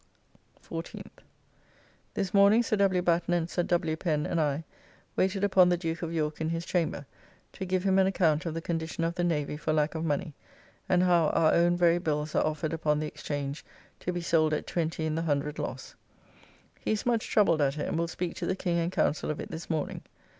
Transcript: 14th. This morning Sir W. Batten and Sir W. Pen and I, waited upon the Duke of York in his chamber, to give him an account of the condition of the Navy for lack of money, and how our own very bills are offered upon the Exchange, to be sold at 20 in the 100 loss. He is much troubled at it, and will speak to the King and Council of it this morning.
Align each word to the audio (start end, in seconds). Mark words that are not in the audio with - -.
14th. 0.67 1.19
This 2.15 2.33
morning 2.33 2.63
Sir 2.63 2.75
W. 2.75 3.03
Batten 3.03 3.35
and 3.35 3.47
Sir 3.47 3.61
W. 3.61 3.95
Pen 3.95 4.25
and 4.25 4.41
I, 4.41 4.63
waited 5.15 5.43
upon 5.43 5.69
the 5.69 5.77
Duke 5.77 6.01
of 6.01 6.11
York 6.11 6.41
in 6.41 6.49
his 6.49 6.65
chamber, 6.65 7.05
to 7.53 7.65
give 7.65 7.83
him 7.83 7.99
an 7.99 8.07
account 8.07 8.47
of 8.47 8.55
the 8.55 8.63
condition 8.63 9.03
of 9.03 9.13
the 9.13 9.23
Navy 9.23 9.57
for 9.57 9.73
lack 9.73 9.93
of 9.93 10.03
money, 10.03 10.33
and 10.89 11.03
how 11.03 11.27
our 11.27 11.53
own 11.53 11.77
very 11.77 11.99
bills 11.99 12.33
are 12.33 12.43
offered 12.43 12.73
upon 12.73 12.99
the 12.99 13.05
Exchange, 13.05 13.63
to 13.99 14.11
be 14.11 14.21
sold 14.21 14.55
at 14.55 14.65
20 14.65 15.05
in 15.05 15.13
the 15.13 15.21
100 15.21 15.59
loss. 15.59 15.93
He 16.79 16.93
is 16.93 17.05
much 17.05 17.29
troubled 17.29 17.61
at 17.61 17.77
it, 17.77 17.87
and 17.87 17.95
will 17.99 18.07
speak 18.07 18.33
to 18.37 18.47
the 18.47 18.55
King 18.55 18.79
and 18.79 18.91
Council 18.91 19.29
of 19.29 19.39
it 19.39 19.51
this 19.51 19.69
morning. 19.69 20.01